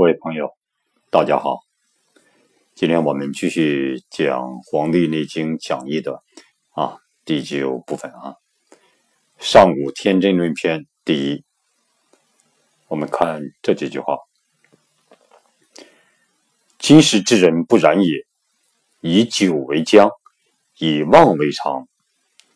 [0.00, 0.56] 各位朋友，
[1.10, 1.60] 大家好。
[2.74, 6.22] 今天我们继续讲《黄帝内经讲义》的
[6.70, 8.36] 啊第九部分啊，
[9.38, 11.44] 《上古天真论篇》第一。
[12.88, 14.16] 我们看这几句话：
[16.78, 18.24] 今时之人不然也，
[19.02, 20.08] 以酒为浆，
[20.78, 21.86] 以妄为常，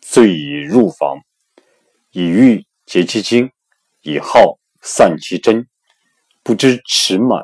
[0.00, 1.18] 醉以入房，
[2.10, 3.52] 以欲结其精，
[4.00, 5.68] 以好散其真。
[6.44, 7.42] 不知持满，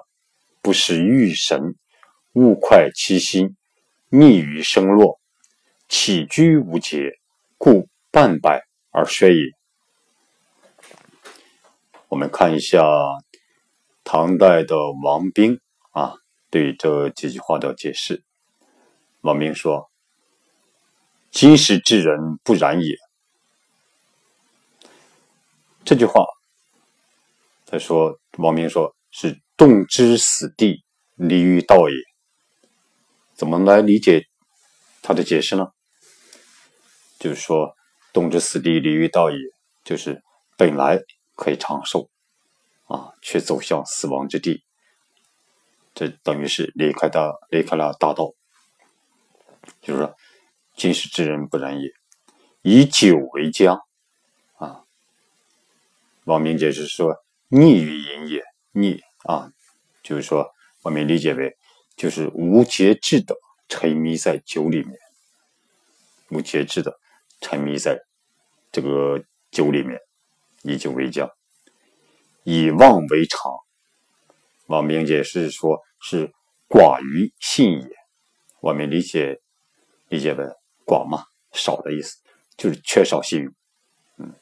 [0.61, 1.75] 不识欲神，
[2.35, 3.57] 物快其心，
[4.11, 5.19] 逆于生落，
[5.89, 7.19] 起居无节，
[7.57, 9.43] 故半百而衰也。
[12.09, 12.83] 我们看一下
[14.05, 15.59] 唐代的王冰
[15.93, 16.17] 啊
[16.51, 18.23] 对这几句话的解释。
[19.23, 19.91] 王冰说
[21.33, 22.99] ：“今时之人不然也。”
[25.87, 26.27] 这句话。
[27.67, 30.83] 他说：“王明说是动之死地，
[31.15, 31.95] 离于道也。
[33.35, 34.25] 怎么来理解
[35.03, 35.67] 他的解释呢？
[37.19, 37.77] 就是说，
[38.15, 39.37] 动之死地，离于道也，
[39.85, 40.23] 就是
[40.57, 40.99] 本来
[41.37, 42.09] 可以长寿
[42.87, 44.65] 啊，却走向死亡之地。
[45.93, 48.33] 这等于是离开的离开了大道。
[49.83, 50.17] 就是说，
[50.77, 51.91] 今时之人不然也，
[52.63, 53.79] 以酒为浆
[54.55, 54.85] 啊。
[56.25, 59.51] 王明解释说。”溺于淫也，溺啊，
[60.05, 60.49] 就是说，
[60.83, 61.57] 我们理解为
[61.97, 63.35] 就是无节制的
[63.69, 64.97] 沉迷在酒里面，
[66.29, 66.97] 无节制的
[67.41, 67.99] 沉迷在
[68.71, 69.21] 这个
[69.51, 69.99] 酒里面，
[70.63, 71.29] 以酒为浆，
[72.45, 73.53] 以妄为常。
[74.67, 76.33] 王明解释说是
[76.69, 77.91] 寡于信也，
[78.61, 79.41] 我们理解
[80.09, 80.45] 理解为
[80.87, 82.17] 寡嘛，少的意思，
[82.57, 83.53] 就是缺少信用。
[84.19, 84.33] 嗯，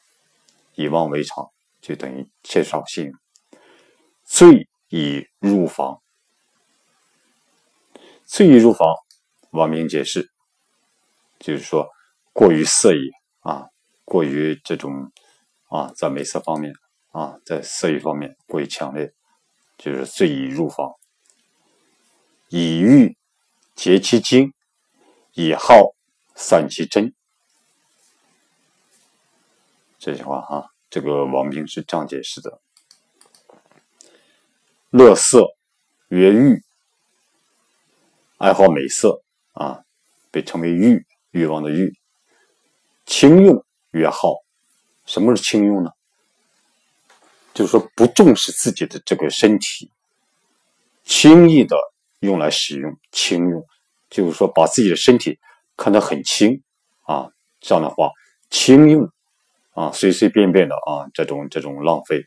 [0.75, 1.49] 以妄为常。
[1.81, 3.13] 就等于缺少信用，
[4.23, 6.01] 醉以入房，
[8.25, 8.87] 醉以入房，
[9.51, 10.29] 王明解释，
[11.39, 11.87] 就是说
[12.33, 13.67] 过于色欲啊，
[14.03, 15.11] 过于这种
[15.69, 16.73] 啊，在美色方面
[17.11, 19.13] 啊，在色欲方面过于强烈，
[19.77, 20.93] 就是醉以入房，
[22.49, 23.17] 以欲
[23.73, 24.53] 结其精，
[25.33, 25.95] 以好
[26.35, 27.13] 散其真，
[29.97, 30.71] 这句话哈。
[30.89, 32.59] 这个王冰是这样解释的：
[34.89, 35.45] 乐色
[36.07, 36.63] 曰欲，
[38.37, 39.21] 爱好美色
[39.53, 39.83] 啊，
[40.31, 41.93] 被称为欲，欲望的欲。
[43.05, 44.35] 轻用曰好，
[45.05, 45.91] 什么是轻用呢？
[47.53, 49.91] 就是说不重视自己的这个身体，
[51.03, 51.75] 轻易的
[52.19, 53.63] 用来使用，轻用，
[54.09, 55.37] 就是说把自己的身体
[55.77, 56.63] 看得很轻
[57.03, 57.29] 啊，
[57.59, 58.09] 这样的话
[58.49, 59.07] 轻用。
[59.79, 62.25] 啊，随随便便的啊，这种这种浪费，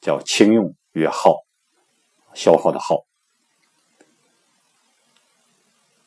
[0.00, 1.36] 叫轻用越耗，
[2.34, 3.04] 消耗的耗。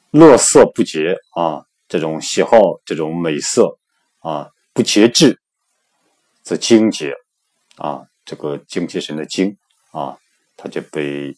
[0.10, 3.80] 乐色不节啊，这种喜好这种美色
[4.20, 5.40] 啊，不节制，
[6.44, 7.14] 则精节
[7.78, 9.58] 啊，这个精气神的精
[9.94, 10.18] 啊，
[10.58, 11.34] 它就被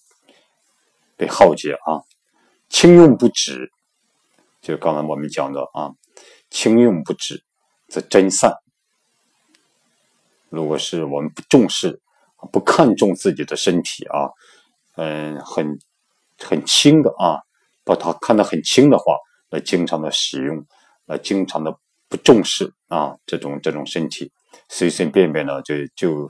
[1.16, 2.02] 被耗竭啊。
[2.70, 3.70] 轻用不止，
[4.64, 5.92] 就刚才我们讲的啊，
[6.50, 7.44] 轻用不止，
[7.88, 8.63] 则真散。
[10.54, 12.00] 如果是我们不重视、
[12.52, 14.30] 不看重自己的身体啊，
[14.98, 15.80] 嗯，很
[16.38, 17.42] 很轻的啊，
[17.84, 19.18] 把它看得很轻的话，
[19.50, 20.64] 来经常的使用，
[21.08, 21.76] 来经常的
[22.08, 24.32] 不重视啊，这种这种身体，
[24.70, 26.30] 随随便便的就就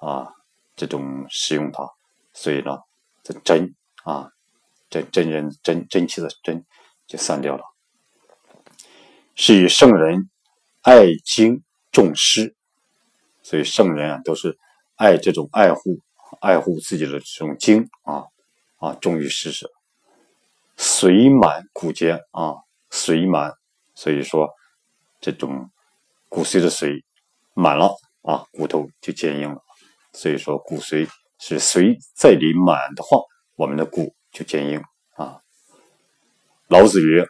[0.00, 0.28] 啊，
[0.76, 1.88] 这种使用它，
[2.34, 2.78] 所以呢，
[3.22, 3.74] 这真
[4.04, 4.28] 啊，
[4.90, 6.62] 真真人真真气的真
[7.06, 7.64] 就散掉了，
[9.34, 10.28] 是以圣人
[10.82, 12.54] 爱精重师。
[13.42, 14.56] 所以圣人啊，都是
[14.96, 15.98] 爱这种爱护、
[16.40, 18.24] 爱护自己的这种精啊
[18.76, 19.66] 啊，忠于事实，
[20.76, 22.54] 髓满骨坚啊，
[22.90, 23.52] 髓满，
[23.94, 24.48] 所以说
[25.20, 25.70] 这种
[26.28, 27.02] 骨髓的髓
[27.54, 29.60] 满了啊，骨头就坚硬了。
[30.12, 31.08] 所以说骨髓
[31.38, 33.18] 是髓在里满的话，
[33.56, 34.82] 我们的骨就坚硬
[35.14, 35.40] 啊。
[36.68, 37.26] 老子曰：“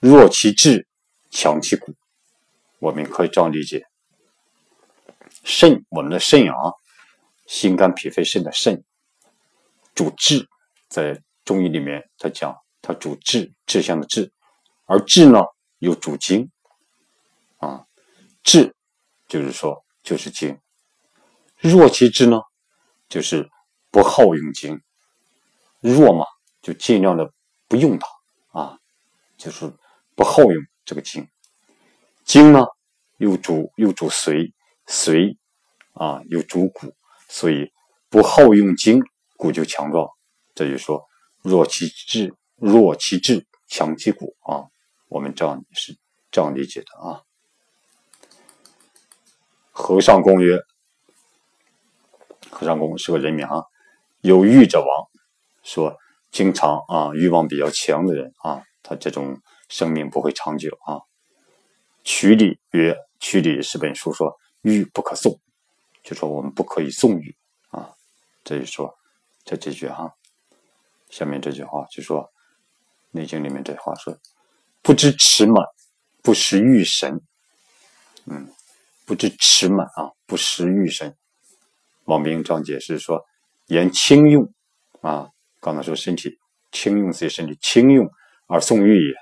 [0.00, 0.86] 弱其志，
[1.30, 1.94] 强其骨。”
[2.80, 3.87] 我们可以这样理解。
[5.44, 6.72] 肾，我们的肾啊，
[7.46, 8.84] 心肝脾肺肾的肾
[9.94, 10.48] 主志，
[10.88, 14.32] 在中医里面，他讲它主志，志向的志，
[14.84, 15.40] 而志呢
[15.78, 16.50] 又主精
[17.58, 17.86] 啊，
[18.42, 18.74] 志
[19.26, 20.58] 就是说就是精，
[21.58, 22.40] 弱其志呢，
[23.08, 23.48] 就是
[23.90, 24.80] 不好用精，
[25.80, 26.26] 弱嘛
[26.60, 27.32] 就尽量的
[27.66, 28.78] 不用它啊，
[29.36, 29.72] 就是
[30.14, 30.54] 不好用
[30.84, 31.26] 这个精，
[32.24, 32.64] 精呢
[33.16, 34.52] 又主又主髓。
[34.88, 35.36] 髓
[35.92, 36.94] 啊，有主骨，
[37.28, 37.70] 所以
[38.08, 39.02] 不好用精，
[39.36, 40.08] 骨就强壮。
[40.54, 41.04] 这就说
[41.42, 44.64] 弱其志，弱其志，强其骨啊。
[45.08, 45.96] 我们这样是
[46.30, 47.22] 这样理解的啊。
[49.70, 50.58] 和尚公曰
[52.50, 53.62] ：“和尚公是个人名啊，
[54.22, 54.88] 有欲者亡。
[55.62, 55.96] 说
[56.30, 60.98] 经常啊欲望比较强的人啊，他这种生命不会长久啊。”
[62.02, 65.40] 曲礼曰：“曲礼是本书说欲不可纵，
[66.02, 67.36] 就说我们不可以纵欲
[67.70, 67.94] 啊。
[68.44, 68.96] 这就说
[69.44, 70.14] 这几句哈，
[71.10, 72.22] 下面这句话就说
[73.10, 74.18] 《内经》里面这话说：
[74.82, 75.64] 不知持满，
[76.22, 77.20] 不识欲神。
[78.26, 78.52] 嗯。”
[79.08, 81.16] 不知持满啊，不识欲神。
[82.04, 83.24] 王明章解释说
[83.68, 84.52] ：“言轻用
[85.00, 85.30] 啊，
[85.60, 86.38] 刚才说身体
[86.70, 88.06] 轻用自己身体轻用
[88.48, 89.14] 而送欲也。”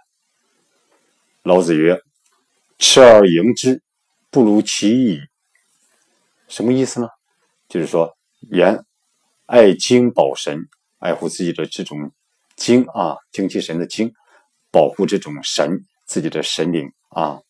[1.44, 2.00] 老子曰
[2.80, 3.80] ：“持而盈之，
[4.36, 5.18] 不如其意。”
[6.46, 7.08] 什么意思呢？
[7.70, 8.14] 就是说，
[8.50, 8.84] 言
[9.46, 10.58] 爱精保神，
[10.98, 12.12] 爱护自己的这种
[12.54, 14.12] 精啊，精气神的精，
[14.70, 17.40] 保护这种神自己的神灵啊，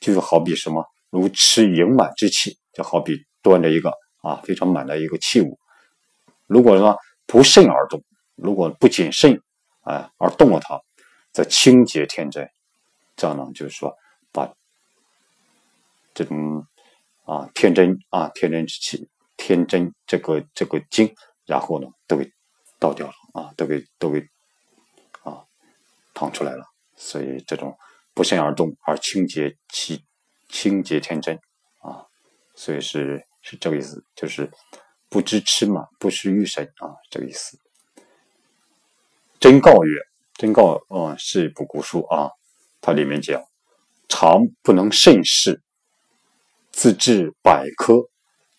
[0.00, 0.84] 就是好比什么？
[1.08, 5.56] 如持盈满之气，就好比端着一个啊非常满的一个器物。
[6.48, 8.02] 如果说不慎而动，
[8.34, 9.40] 如果不谨慎，
[9.82, 10.80] 啊而动了它，
[11.30, 12.50] 则清洁天真。
[13.14, 13.94] 这样呢，就是说
[16.18, 16.66] 这种
[17.24, 21.14] 啊天真啊天真之气、天真这个这个精，
[21.46, 22.28] 然后呢都给
[22.80, 24.20] 倒掉了啊，都给都给
[25.22, 25.44] 啊
[26.12, 26.64] 淌出来了。
[26.96, 27.78] 所以这种
[28.14, 30.02] 不慎而动而清洁其。
[30.50, 31.38] 清洁天真
[31.82, 32.06] 啊，
[32.54, 34.50] 所以是是这个意思，就是
[35.10, 37.58] 不知吃嘛，不识欲神啊，这个意思。
[39.38, 40.00] 真告曰
[40.40, 42.30] ：“真告，嗯，是一部古书啊。
[42.80, 43.44] 它里面讲，
[44.08, 45.60] 常不能慎事，
[46.78, 48.08] 自治百科，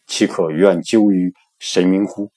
[0.05, 2.29] 岂可愿究于神明乎？”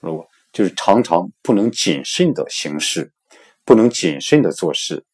[0.00, 3.12] 如果就是常常不能谨慎的行事，
[3.64, 5.04] 不能谨慎的做事，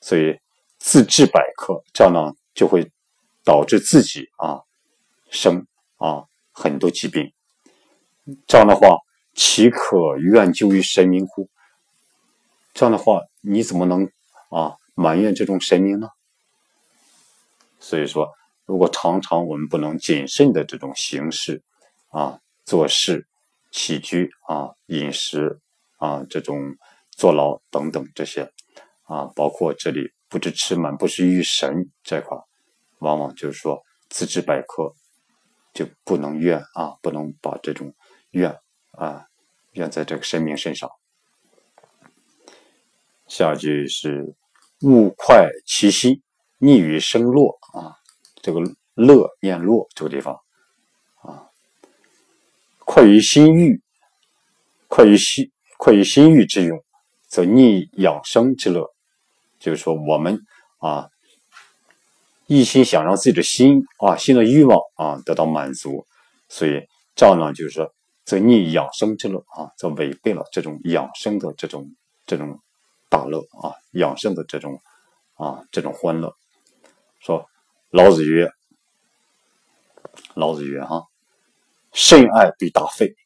[0.00, 0.38] 所以。
[0.78, 2.92] 自治百科，这样呢就会
[3.42, 4.60] 导致自己啊
[5.30, 7.32] 生啊很多疾病。
[8.46, 8.98] 这样的话，
[9.34, 11.48] 岂可怨咎于神明乎？
[12.74, 14.08] 这样的话，你怎么能
[14.50, 16.10] 啊埋怨这种神明呢？
[17.80, 18.32] 所以说，
[18.66, 21.62] 如果常常我们不能谨慎的这种行事
[22.10, 23.26] 啊、做事、
[23.70, 25.58] 起居啊、饮食
[25.96, 26.76] 啊、这种
[27.10, 28.52] 坐牢等等这些
[29.04, 30.12] 啊，包括这里。
[30.28, 32.36] 不知吃满，不知欲神这块，
[32.98, 34.92] 往往就是说自知百科，
[35.72, 37.94] 就不能怨啊，不能把这种
[38.30, 38.58] 怨
[38.90, 39.24] 啊
[39.74, 40.90] 怨在这个神明身上。
[43.28, 44.34] 下句是
[44.82, 46.22] 物快其息，
[46.58, 47.94] 逆于生落啊，
[48.46, 48.60] 这个
[48.94, 50.38] 乐念落这个地方
[51.16, 51.50] 啊，
[52.84, 53.82] 快于心欲，
[54.86, 56.80] 快于心快于心欲之用，
[57.26, 58.86] 则逆养生之乐。
[59.58, 60.38] 就是说，我们
[60.78, 61.08] 啊，
[62.46, 66.06] 一心想让自己的心啊，心的欲望啊得到满足，
[66.48, 67.92] 所以这样呢，就是说，
[68.24, 71.90] 则逆养生之乐啊，则违背了这种养生的这种
[72.24, 72.60] 这种
[73.08, 74.80] 大乐啊，养生的这种
[75.34, 76.32] 啊这种欢乐。
[77.18, 77.44] 说
[77.96, 78.52] 老子曰
[80.36, 81.04] ：“老子曰哈，
[81.94, 83.16] 甚爱必大费。”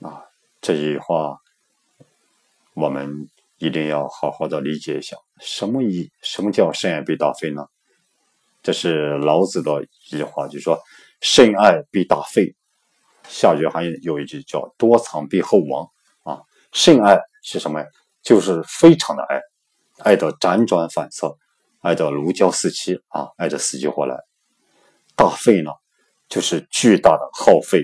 [0.00, 0.24] 啊，
[0.62, 1.36] 这句话
[2.72, 3.28] 我们。
[3.58, 6.10] 一定要好好的理解一下，什么意？
[6.22, 7.64] 什么叫甚爱必大费呢？
[8.62, 10.78] 这是老子的一句话，就说
[11.22, 12.54] 甚爱必大费。
[13.26, 15.88] 下句还有一句叫多藏必厚亡
[16.24, 16.42] 啊。
[16.72, 17.86] 甚爱是什么呀？
[18.22, 19.40] 就是非常的爱，
[20.00, 21.38] 爱的辗转反侧，
[21.84, 24.16] 爱的如胶似漆啊，爱的死去活来。
[25.14, 25.70] 大费呢，
[26.30, 27.82] 就是巨大的耗费，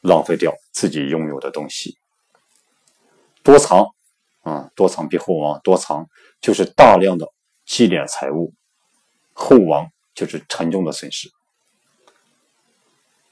[0.00, 1.96] 浪费掉自己拥有的东西。
[3.44, 3.86] 多藏。
[4.40, 5.60] 啊，多藏必厚亡。
[5.62, 6.08] 多藏
[6.40, 7.26] 就是大量的
[7.64, 8.52] 积敛财物，
[9.32, 11.28] 厚亡就是沉重的损失。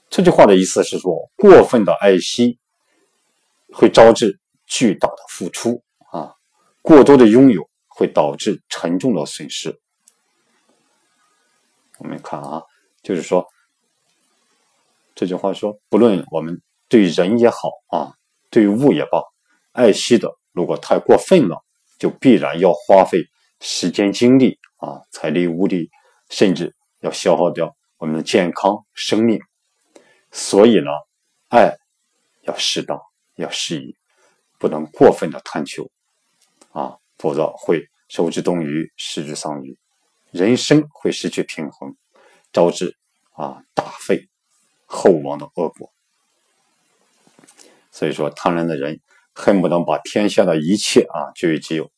[0.09, 2.59] 这句话的意思是说，过分的爱惜
[3.73, 6.35] 会招致巨大的付出啊，
[6.81, 9.81] 过多的拥有会导致沉重的损失。
[11.99, 12.61] 我们看啊，
[13.03, 13.45] 就是说
[15.15, 18.13] 这句话说，不论我们对人也好啊，
[18.49, 19.23] 对物也罢，
[19.71, 20.29] 爱惜的。
[20.51, 21.63] 如果太过分了，
[21.99, 23.19] 就必然要花费
[23.59, 25.89] 时间、精力啊、财力、物力，
[26.29, 29.39] 甚至要消耗掉我们的健康、生命。
[30.31, 30.91] 所以呢，
[31.49, 31.75] 爱
[32.43, 32.99] 要适当，
[33.35, 33.95] 要适宜，
[34.59, 35.89] 不能过分的贪求
[36.71, 39.77] 啊，否则会受之东隅，失之桑榆，
[40.35, 41.95] 人生会失去平衡，
[42.51, 42.97] 招致
[43.31, 44.27] 啊大费
[44.85, 45.93] 厚亡的恶果。
[47.89, 48.99] 所以说，贪婪的人
[49.33, 51.89] 恨不得把天下的一切啊据为己有，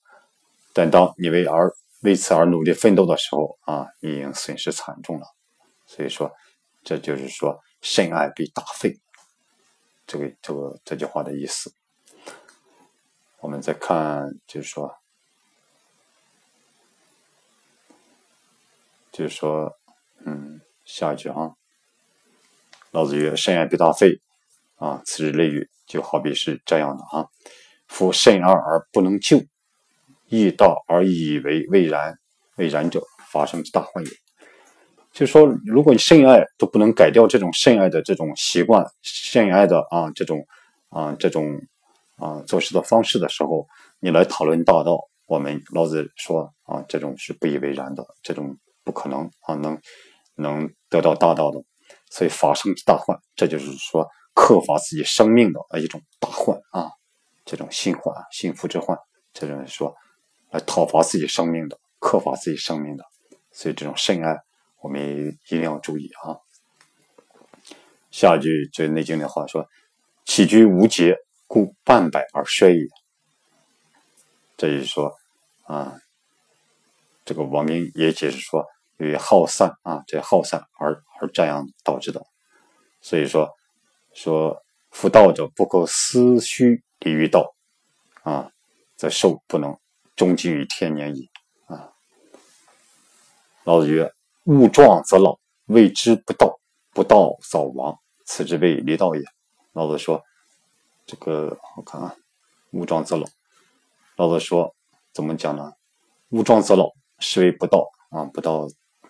[0.72, 5.26] 但当你为而为此而努力奋斗的时候啊，你已经损失惨重了。
[5.88, 6.32] 所以说，
[6.84, 9.00] 这就是说甚爱必大费，
[10.06, 11.74] 这个这个这句话的意思。
[13.40, 14.96] 我们再看，就是说，
[19.18, 19.74] 就是说，
[20.28, 21.54] 嗯，下一句啊，
[22.92, 24.22] 老子曰：“甚爱必大费。”
[24.78, 27.26] 啊，此之类语，就好比是这样的啊。
[27.88, 29.42] 夫甚爱而不能救，
[30.28, 32.20] 易道而以为未然，
[32.58, 34.12] 未然者，发生之大患也。
[35.12, 40.46] 就是说，如果你甚爱都不能改掉这种甚爱的这种习惯，甚爱的啊这种
[40.90, 41.60] 啊这种。
[42.18, 43.68] 啊，做事的方式的时候，
[44.00, 44.98] 你来讨论大道，
[45.28, 48.58] 我们老子说啊，这种是不以为然的，这种
[48.88, 49.78] 不可能啊，能
[50.36, 51.60] 能得到大道的，
[52.10, 56.90] 所以法生大患，这就是说克伐自己生命的啊一种大患啊，
[57.44, 58.98] 这种心患、心腹之患，
[59.34, 59.94] 这种说
[60.52, 63.04] 来讨伐自己生命的，克伐自己生命的，
[63.52, 64.38] 所以这种甚爱，
[64.82, 66.40] 我们一定要注意啊。
[68.12, 69.68] 下一句这《内经》的话说
[70.26, 71.18] ：“起居无节。”
[71.50, 72.88] 故半百而衰也。
[74.58, 75.16] 这就是说，
[75.64, 75.96] 啊，
[77.24, 78.66] 这个王明也解释说，
[78.98, 82.26] 由于耗散啊，这耗散而而这样导致的。
[83.02, 83.50] 所以说，
[84.14, 84.62] 说
[84.92, 87.56] 夫道者不可思虚离于道，
[88.24, 88.52] 啊，
[88.96, 89.78] 则寿不能
[90.16, 91.30] 终极于天年矣。
[91.68, 91.94] 啊，
[93.64, 94.12] 老子曰：
[94.44, 96.60] 物壮则老，谓之不道，
[96.92, 99.24] 不道早亡，此之谓离道也。
[99.74, 100.22] 老子说。
[101.10, 102.14] 这个我看啊，
[102.72, 103.26] 物壮则老。
[104.18, 104.76] 老子说
[105.14, 105.72] 怎么讲呢？
[106.32, 108.68] 物壮则老，是为不道啊，不道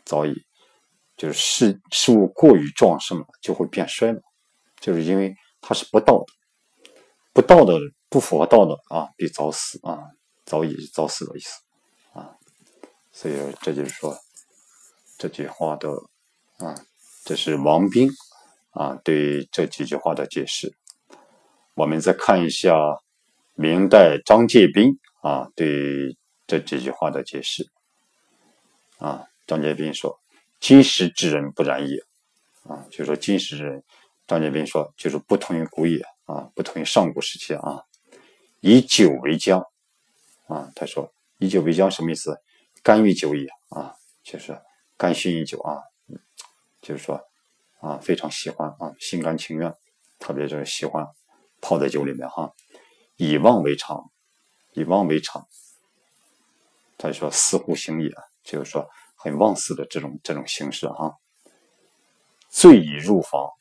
[0.08, 0.34] 早已。
[1.18, 4.22] 就是事事物过于壮盛了，就会变衰了。
[4.80, 6.92] 就是因为它是不道的，
[7.34, 7.74] 不道的
[8.08, 9.98] 不符合道的啊，必早死啊，
[10.46, 11.60] 早已早死的意思
[12.14, 12.38] 啊。
[13.12, 14.16] 所以这就是说
[15.18, 15.90] 这句话的
[16.60, 16.76] 啊，
[17.26, 18.12] 这是王斌
[18.70, 20.72] 啊对这几句话的解释。
[21.74, 22.76] 我们再看一下
[23.56, 27.68] 明代张介宾啊对这几句话的解释
[29.00, 30.20] 啊，张介宾说
[30.60, 31.98] ：“今时之人不然也。”
[32.70, 33.84] 啊，就是说今时之人，
[34.27, 37.84] 张介宾说就是不同于古也啊，不同于上古时期啊。
[38.60, 39.63] 以酒为浆
[40.48, 42.39] 啊，他说以酒为浆什么意思？
[42.84, 44.60] 甘于酒也啊，就是
[44.98, 45.82] 甘心于酒啊，
[46.82, 47.20] 就是说
[47.80, 49.74] 啊，非常喜欢啊，心甘情愿，
[50.20, 51.08] 特别就是喜欢。
[51.60, 52.54] 泡在酒里面哈，
[53.16, 54.12] 以忘为常，
[54.74, 55.48] 以忘为常。
[57.00, 58.12] 他说似乎行也，
[58.44, 58.88] 就是说
[59.28, 61.18] 很忘似的这种这种形式哈。
[62.50, 63.52] 醉已入房，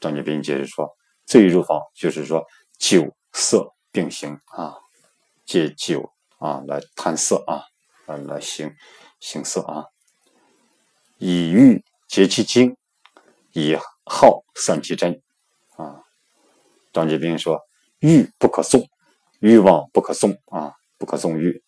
[0.00, 0.96] 张杰斌解释说，
[1.26, 2.46] 醉入房就是说
[2.78, 4.74] 酒色并行啊，
[5.44, 7.62] 借酒啊来贪色啊，
[8.06, 8.74] 来来行
[9.20, 9.84] 行色啊。
[11.18, 12.74] 以欲结其精，
[13.52, 15.20] 以好散其真。
[15.76, 16.02] 啊，
[16.90, 17.60] 张杰斌说
[18.00, 18.88] ：“欲不可纵，
[19.40, 21.62] 欲望不可纵啊，不可纵欲，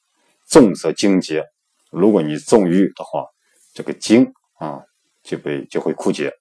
[0.47, 1.45] 纵则精竭。
[1.91, 3.27] 如果你纵欲的话，
[3.75, 4.83] 这个精啊
[5.23, 6.33] 就被就会枯竭。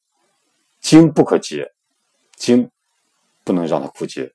[0.79, 1.73] 精不可竭，
[2.35, 2.71] 精
[3.43, 4.33] 不能让它枯竭，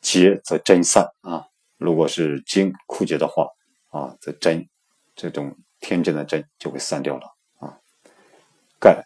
[0.00, 1.46] 竭则真散啊。
[1.76, 3.48] 如果是精枯竭的话
[3.88, 4.68] 啊，则真
[5.16, 7.26] 这种天真的真就会散掉了
[7.58, 7.78] 啊。
[8.78, 9.04] 盖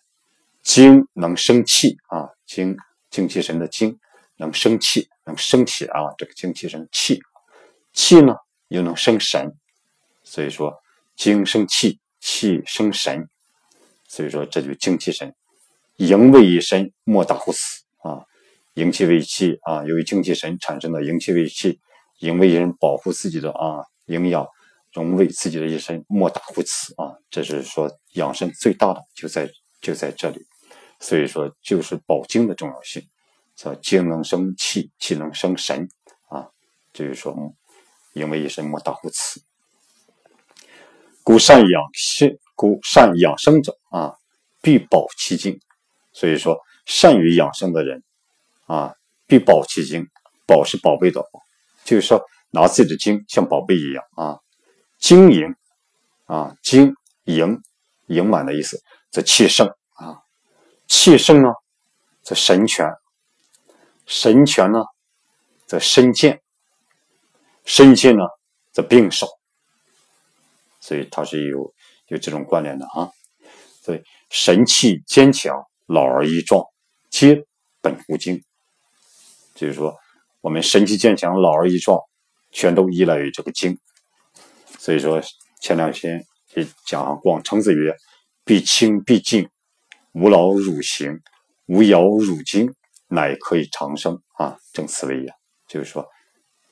[0.62, 2.76] 精能生气啊，精。”
[3.14, 3.96] 精气神的精
[4.38, 6.12] 能生气，能生气啊！
[6.18, 7.20] 这个精气神气，
[7.92, 8.34] 气呢
[8.66, 9.56] 又能生神，
[10.24, 10.76] 所以说
[11.16, 13.28] 精生气，气生神，
[14.08, 15.34] 所以说这就精气神。
[15.96, 17.58] 营卫一身，莫大乎此
[18.02, 18.24] 啊！
[18.74, 21.78] 营气为气啊，由于精气神产生的营气为气，
[22.18, 24.44] 营卫一身保护自己的啊营养，
[24.92, 27.14] 荣卫自己的一身，莫大乎此啊！
[27.30, 29.48] 这是说养生最大的就在
[29.80, 30.44] 就在这里。
[31.00, 33.02] 所以说，就是保精的重要性，
[33.56, 35.88] 说精能生气，气能生神
[36.28, 36.48] 啊。
[36.92, 37.36] 就是说，
[38.14, 39.40] 因为一身莫大乎此。
[41.24, 44.14] 故善养生，故善养生者啊，
[44.62, 45.58] 必保其精。
[46.12, 48.04] 所以说，善于养生的人
[48.66, 48.94] 啊，
[49.26, 50.06] 必保其精。
[50.46, 51.40] 保是宝贝的宝，
[51.84, 54.38] 就是说拿自己的精像宝贝一样啊，
[54.98, 55.54] 精盈
[56.26, 57.58] 啊，精盈
[58.08, 58.78] 盈满的意思，
[59.10, 60.20] 则气盛啊。
[60.86, 61.48] 气盛呢，
[62.22, 62.86] 则神全；
[64.04, 64.80] 神全呢，
[65.66, 66.36] 则身健；
[67.64, 68.24] 身健呢，
[68.70, 69.26] 则病少。
[70.84, 71.74] 所以它是有
[72.08, 73.08] 有这种关联的啊。
[73.80, 76.62] 所以神气坚强，老而益壮，
[77.08, 77.42] 皆
[77.80, 78.42] 本乎精
[79.54, 79.96] 就是说
[80.42, 81.98] 我们神气坚强、老而益壮，
[82.50, 83.78] 全都依赖于这个精。
[84.78, 85.22] 所以说
[85.62, 86.22] 前两天
[86.54, 87.96] 也讲广成子曰
[88.44, 89.48] ：“必清必静，
[90.12, 91.18] 无劳汝行，
[91.66, 92.74] 无摇汝精，
[93.08, 95.32] 乃可以长生。”啊，正此谓也。
[95.66, 96.06] 就是说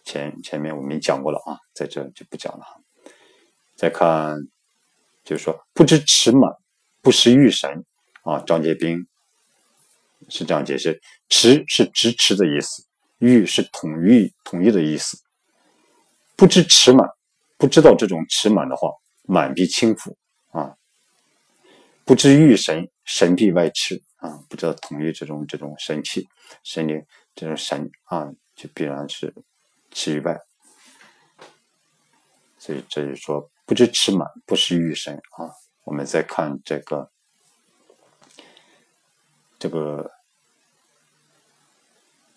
[0.05, 2.82] 前前面我们讲过了啊，在这就不讲了。
[3.83, 4.39] 再看，
[5.25, 6.49] 就是说不知持满，
[7.01, 7.85] 不识欲神
[8.23, 8.39] 啊。
[8.39, 9.09] 张杰斌
[10.29, 12.87] 是这样解释：持是支持的意思，
[13.19, 15.19] 欲是统一统一的意思。
[16.37, 17.09] 不知持满，
[17.57, 18.89] 不知道这种持满的话，
[19.25, 20.17] 满必轻浮
[20.53, 20.77] 啊。
[22.05, 24.45] 不知欲神，神必外驰啊。
[24.49, 26.29] 不知道统一这种这种神器、
[26.63, 29.35] 神灵这种神啊，就必然是
[29.91, 30.39] 驰于外。
[32.61, 33.51] 所以这就说。
[33.73, 35.49] 不知持满，不识欲神啊！
[35.85, 37.11] 我们再看这个，
[39.59, 40.05] 这个《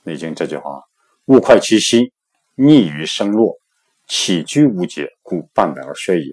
[0.04, 0.82] 内经》这句话
[1.28, 2.10] ：“物快其心，
[2.56, 3.58] 逆于生落，
[4.08, 6.32] 起居无节，故半百而衰也。”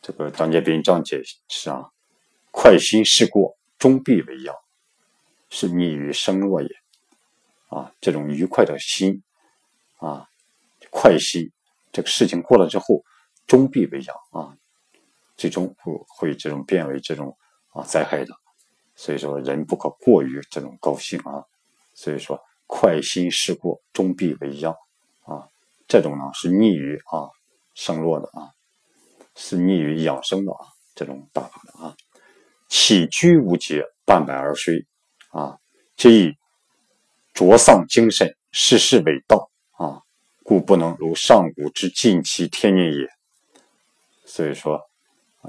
[0.00, 1.20] 这个张杰斌这样解
[1.50, 1.90] 释啊
[2.50, 4.56] ：“快心事过，终必为殃，
[5.50, 6.68] 是逆于生落也。”
[7.68, 9.22] 啊，这种愉快的心
[9.98, 10.26] 啊，
[10.90, 11.52] 快心，
[11.92, 13.04] 这个事情过了之后。
[13.46, 14.56] 终必为殃啊！
[15.36, 17.36] 最终会会这种变为这种
[17.70, 18.32] 啊灾害的，
[18.94, 21.44] 所以说人不可过于这种高兴啊。
[21.92, 24.72] 所以说快心事过，终必为殃
[25.24, 25.48] 啊。
[25.88, 27.28] 这种呢是逆于啊
[27.74, 28.50] 生落的啊，
[29.34, 31.96] 是逆于养生的啊这种打法的啊。
[32.68, 34.74] 起居无节，半百而衰
[35.30, 35.58] 啊，
[35.96, 36.32] 这一
[37.32, 40.02] 浊丧精神，事事伪道啊，
[40.42, 43.13] 故不能如上古之尽其天年也。
[44.24, 44.80] 所以说，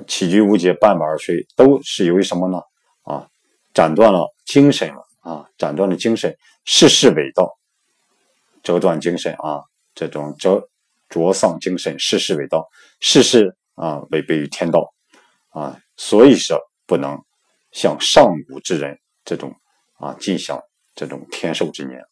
[0.07, 2.61] 起居无节，半百而衰，都是由于什么呢？
[3.03, 3.27] 啊，
[3.73, 7.57] 斩断了精神了啊，斩断了精神，世事伪道，
[8.61, 10.67] 折断精神啊，这种折
[11.07, 12.67] 浊丧精神，世事伪道，
[12.99, 14.93] 世事啊违背于天道
[15.49, 17.17] 啊，所以说不能
[17.71, 19.55] 像上古之人这种
[19.97, 20.61] 啊尽享
[20.93, 22.03] 这种天寿之年。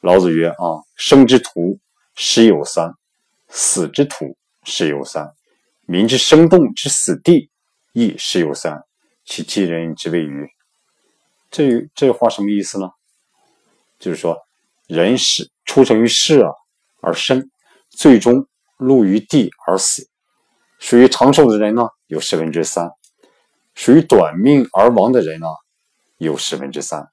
[0.00, 1.78] 老子曰：啊，生之徒
[2.14, 2.94] 十有三，
[3.48, 4.36] 死之徒。
[4.64, 5.32] 十有三，
[5.86, 7.50] 民之生动之死地
[7.92, 8.84] 亦十有三，
[9.24, 10.48] 其其人之谓于？
[11.50, 12.90] 这这话什么意思呢？
[13.98, 14.38] 就是说，
[14.86, 16.50] 人是出生于世啊，
[17.00, 17.50] 而生，
[17.90, 18.46] 最终
[18.76, 20.08] 落于地而死。
[20.78, 22.88] 属于长寿的人呢，有十分之三；
[23.74, 25.46] 属于短命而亡的人呢，
[26.18, 27.08] 有十分之三。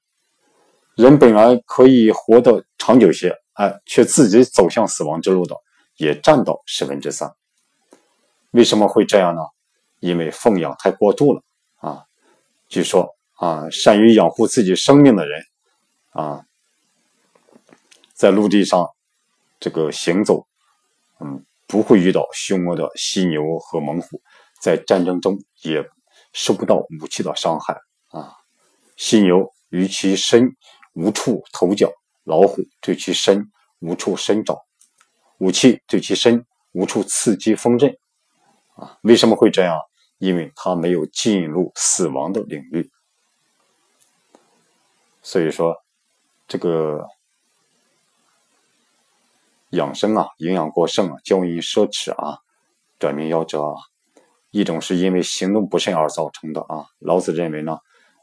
[0.96, 5.54] 人本来可以活得长久些，哎，却自己走向死亡之路的，
[5.96, 7.32] 也占到十分之三。
[8.50, 9.42] 为什么会这样呢？
[10.00, 11.42] 因为奉养太过度了
[11.76, 12.06] 啊！
[12.68, 15.44] 据说啊，善于养护自己生命的人
[16.12, 16.46] 啊，
[18.14, 18.88] 在陆地上
[19.58, 20.46] 这个行走，
[21.18, 24.22] 嗯，不会遇到凶恶的犀牛和猛虎，
[24.58, 25.86] 在战争中也
[26.32, 28.34] 受不到武器的伤害啊。
[28.96, 30.56] 犀牛于其身
[30.94, 31.92] 无处投脚，
[32.24, 34.58] 老虎对其身无处伸爪，
[35.36, 37.94] 武器对其身无处刺激锋刃。
[38.80, 39.78] 啊为什么会这样？
[40.18, 42.90] 因为他没有进入死亡的领域，
[45.22, 45.74] 所以说
[46.46, 47.06] 这个
[49.70, 52.36] 养生啊，营养过剩啊，骄淫奢侈啊，
[52.98, 53.74] 短命夭折啊，
[54.50, 56.84] 一种是因为行动不慎而造成的啊。
[56.98, 57.78] 老子认为呢，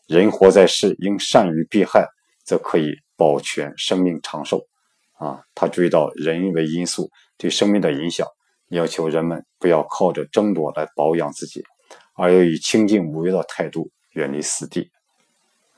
[0.06, 2.08] 人活在世，应善于避害，
[2.44, 4.68] 则可以保全生命长寿
[5.14, 5.42] 啊。
[5.56, 8.28] 他注意到人为因素对生命的影响。
[8.70, 11.64] 要求人们不要靠着争夺来保养自己，
[12.16, 14.92] 而要以清净无为的态度远离死地。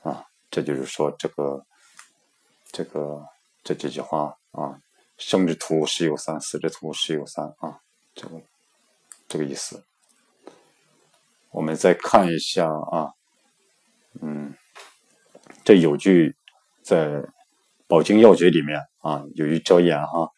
[0.02, 1.64] 啊，这就是说这个
[2.72, 3.24] 这个
[3.62, 4.80] 这几句话啊，
[5.18, 7.78] 生之徒十有三，死之徒十有三啊，
[8.12, 8.42] 这个
[9.28, 9.84] 这个意思。
[11.50, 13.12] 我们再看一下啊，
[14.20, 14.52] 嗯，
[15.64, 16.34] 这有句
[16.82, 17.06] 在
[17.86, 20.28] 《宝经要诀》里面啊，有一哲言哈，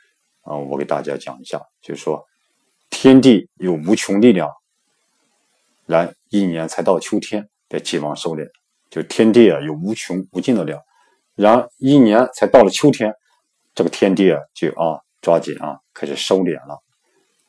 [0.43, 2.27] 啊，我给大家讲一下，就是说。
[2.93, 4.49] 天地有无穷力量，
[5.87, 8.47] 然一年才到秋天，得寄望收敛。
[8.91, 10.79] 就天地啊，有无穷无尽的量，
[11.35, 13.13] 然一年才到了秋天，
[13.75, 16.81] 这个天地啊，就啊抓紧啊，开始收敛了，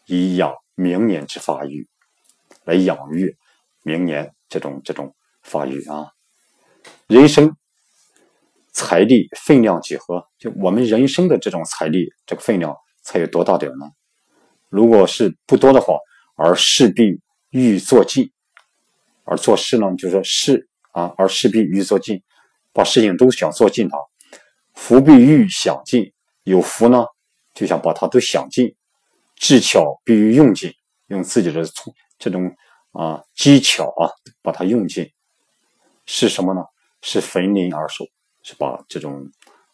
[0.08, 1.88] 以养明年之发育，
[2.64, 3.36] 来养育
[3.84, 6.08] 明年这种这种发育啊。
[7.08, 7.56] 人生
[8.72, 10.26] 财力分量几何？
[10.40, 13.86] 就我们人生的这种财力，这个分量才有多大点呢？
[14.74, 15.94] 如果是不多的话，
[16.36, 18.32] 而势必欲做尽，
[19.24, 22.24] 而做事呢，就是说事啊，而势必欲做尽，
[22.74, 23.96] 把事情都想做尽它。
[24.74, 27.06] 福必欲想尽，有福呢，
[27.54, 28.76] 就想把它都想尽。
[29.36, 30.74] 智巧必于用尽，
[31.06, 31.64] 用自己的
[32.18, 32.52] 这种
[32.94, 34.10] 啊技巧啊，
[34.42, 35.08] 把它用尽。
[36.08, 36.62] 是什么呢？
[37.04, 38.06] 是焚林而狩，
[38.42, 39.30] 是把这种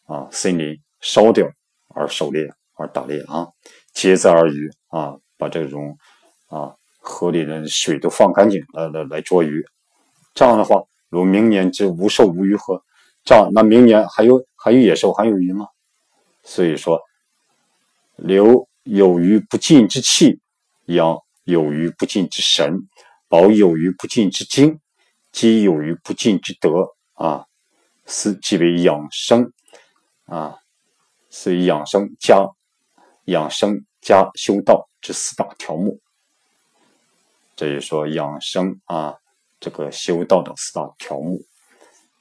[0.08, 1.48] 啊森林烧掉
[1.96, 3.48] 而狩猎而打猎啊。
[4.00, 5.98] 竭泽而渔啊，把这种
[6.48, 9.62] 啊河里的水都放干净来来来捉鱼。
[10.34, 12.82] 这样的话，如明年之无兽无鱼何？
[13.26, 15.68] 这样那明年还有还有野兽还有鱼吗？
[16.44, 17.02] 所以说，
[18.16, 20.40] 留有余不尽之气，
[20.86, 22.88] 养有余不尽之神，
[23.28, 24.80] 保有余不尽之精。
[25.34, 27.46] 积有余不尽之德啊，
[28.08, 29.52] 是即为养生
[30.26, 30.58] 啊，
[31.30, 32.48] 是养生加
[33.26, 36.00] 养生加修道这四大条目。
[37.56, 39.18] 这就说养生啊，
[39.60, 41.42] 这个修道的四大条目，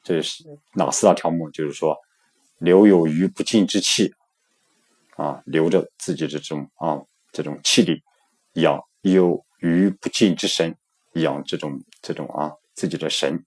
[0.03, 1.51] 这是哪四大条目？
[1.51, 1.97] 就是说
[2.59, 4.13] 留有余不尽之气
[5.17, 8.03] 啊，留着自己的这种啊这种气力，
[8.55, 10.77] 养有余不尽之神，
[11.13, 12.53] 养这种这种啊。
[12.79, 13.45] 自己的神，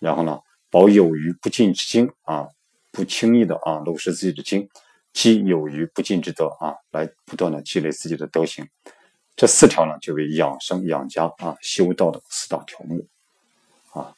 [0.00, 2.48] 然后呢，保有余不尽之精啊，
[2.90, 4.68] 不轻易的啊漏失自己的精，
[5.14, 8.68] 积有余不尽之德啊，来不断的积累自己的德行。
[9.36, 13.06] 这四条呢，就为养生养家啊修道的四大条目
[13.92, 14.14] 啊。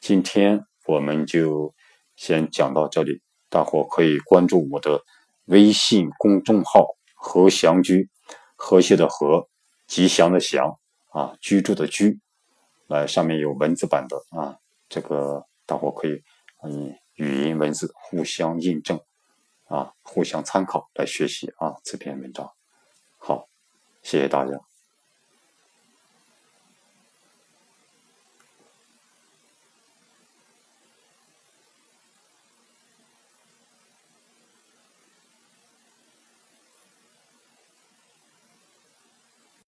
[0.00, 1.74] 今天我们就
[2.14, 5.02] 先讲到这里，大伙可以关注我的
[5.46, 8.08] 微信公众号“和祥居”，
[8.54, 9.48] 和谐的和，
[9.86, 10.78] 吉祥的祥
[11.10, 12.20] 啊，居住的居。
[12.86, 16.22] 来，上面有文字版的啊，这个大伙可以
[16.62, 18.98] 嗯语音文字互相印证
[19.68, 22.52] 啊，互相参考来学习啊这篇文章。
[23.18, 23.48] 好，
[24.02, 24.60] 谢谢大家。